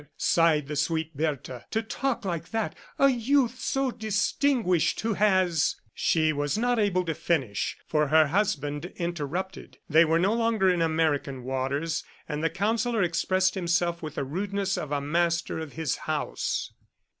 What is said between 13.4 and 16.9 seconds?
himself with the rudeness of a master of his house.